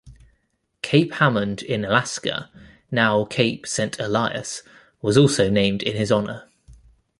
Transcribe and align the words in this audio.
Cape 0.81 1.13
Hamond 1.13 1.61
in 1.61 1.85
Alaska, 1.85 2.49
now 2.89 3.23
Cape 3.25 3.67
Saint 3.67 3.99
Elias, 3.99 4.63
was 4.99 5.15
also 5.15 5.47
named 5.47 5.83
in 5.83 5.95
his 5.95 6.11
honour. 6.11 6.49